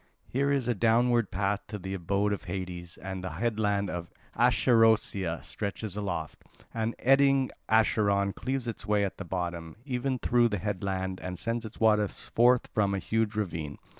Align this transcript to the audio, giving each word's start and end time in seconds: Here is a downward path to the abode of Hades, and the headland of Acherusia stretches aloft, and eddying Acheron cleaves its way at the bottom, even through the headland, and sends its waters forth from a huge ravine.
Here 0.27 0.51
is 0.51 0.67
a 0.67 0.73
downward 0.73 1.29
path 1.29 1.67
to 1.67 1.77
the 1.77 1.93
abode 1.93 2.33
of 2.33 2.45
Hades, 2.45 2.97
and 2.97 3.23
the 3.23 3.33
headland 3.33 3.87
of 3.91 4.09
Acherusia 4.35 5.43
stretches 5.43 5.95
aloft, 5.95 6.43
and 6.73 6.95
eddying 6.97 7.51
Acheron 7.69 8.33
cleaves 8.33 8.67
its 8.67 8.87
way 8.87 9.05
at 9.05 9.19
the 9.19 9.25
bottom, 9.25 9.75
even 9.85 10.17
through 10.17 10.47
the 10.47 10.57
headland, 10.57 11.19
and 11.19 11.37
sends 11.37 11.65
its 11.67 11.79
waters 11.79 12.29
forth 12.33 12.67
from 12.73 12.95
a 12.95 12.97
huge 12.97 13.35
ravine. 13.35 13.77